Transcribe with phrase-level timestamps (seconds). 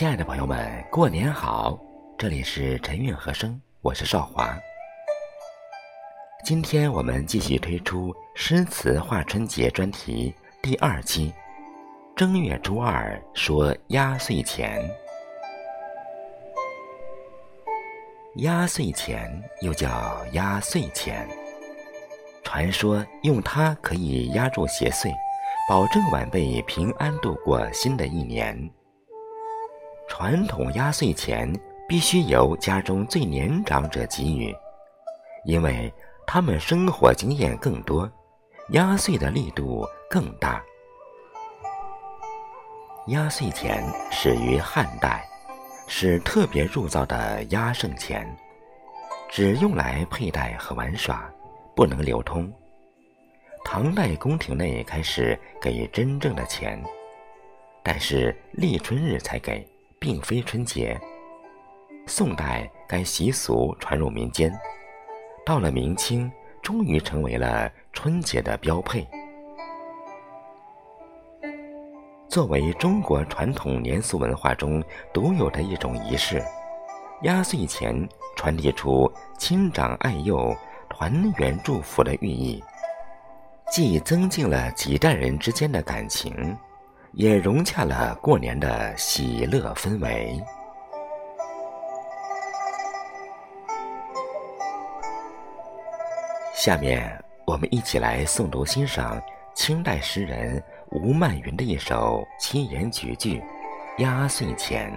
[0.00, 1.78] 亲爱的朋友们，过年好！
[2.16, 4.58] 这里是晨韵和声，我是少华。
[6.42, 11.34] 今天我们继续推出诗词画春节专题第二期，
[12.16, 14.82] 正月初二说压岁钱。
[18.36, 19.30] 压岁钱
[19.60, 21.28] 又叫压岁钱，
[22.42, 25.12] 传说用它可以压住邪祟，
[25.68, 28.56] 保证晚辈平安度过新的一年。
[30.10, 31.50] 传统压岁钱
[31.88, 34.54] 必须由家中最年长者给予，
[35.44, 35.90] 因为
[36.26, 38.10] 他们生活经验更多，
[38.70, 40.60] 压岁的力度更大。
[43.06, 45.24] 压岁钱始于汉代。
[45.92, 48.24] 是特别铸造的压胜钱，
[49.28, 51.28] 只用来佩戴和玩耍，
[51.74, 52.48] 不能流通。
[53.64, 56.80] 唐代宫廷内开始给真正的钱，
[57.82, 59.66] 但是立春日才给，
[60.00, 60.98] 并非春节。
[62.06, 64.50] 宋代该习俗传入民间，
[65.44, 69.06] 到了明清，终于成为了春节的标配。
[72.28, 76.42] 作为中国传统年俗文化中独有的一种仪式，
[77.22, 80.56] 压岁钱传递出亲长爱幼、
[80.88, 82.64] 团圆祝福的寓意，
[83.70, 86.56] 既增进了几代人之间的感情，
[87.12, 90.40] 也融洽了过年的喜乐氛围。
[96.54, 99.20] 下面，我们一起来诵读欣赏
[99.54, 100.62] 清代诗人。
[100.92, 103.38] 吴曼云的一首七言绝句
[104.02, 104.92] 《压岁钱》：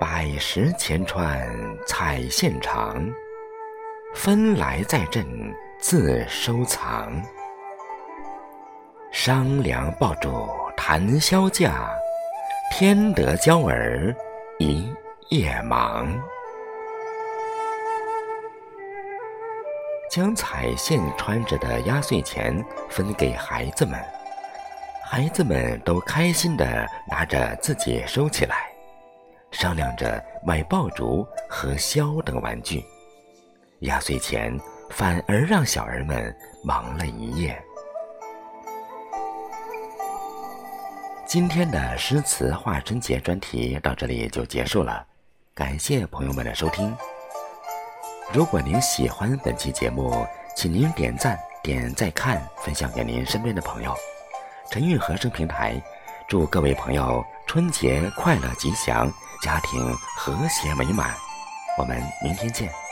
[0.00, 1.46] 百十钱串
[1.86, 3.06] 彩线长，
[4.14, 5.24] 分来在镇
[5.78, 7.22] 自收藏。
[9.12, 11.90] 商量爆竹谈销价，
[12.72, 14.14] 天得娇儿
[14.58, 14.92] 一
[15.30, 16.08] 夜忙。
[20.10, 24.00] 将彩线穿着的压岁钱分给孩子们，
[25.04, 28.68] 孩子们都开心地拿着自己收起来，
[29.50, 32.82] 商量着买爆竹和箫等玩具。
[33.80, 34.58] 压岁钱
[34.90, 37.62] 反而让小儿们忙了一夜。
[41.26, 45.04] 今天的诗词画春节专题到这里就结束了，
[45.54, 46.96] 感谢朋友们的收听。
[48.32, 53.94] 如果您喜欢本期节目，请您点赞、点再看、分享给您身边的朋友。
[54.70, 55.80] 陈韵和声平台，
[56.28, 61.14] 祝各位朋友春节快乐吉祥，家庭和谐美满。
[61.76, 62.85] 我们明天见。